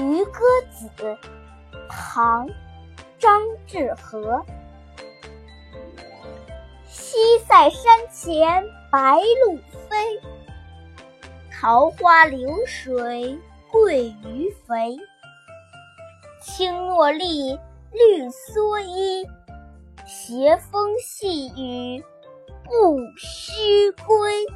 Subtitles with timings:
[0.00, 0.40] 渔歌
[0.72, 1.18] 子
[1.90, 2.48] 唐
[3.18, 4.42] 张志和
[6.86, 10.18] 西塞山前白鹭飞
[11.52, 13.38] 桃花流水
[13.70, 14.96] 鳜鱼肥
[16.40, 17.58] 青箬笠
[17.92, 19.28] 绿蓑衣
[20.06, 22.02] 斜风细雨
[22.64, 24.46] 不须归。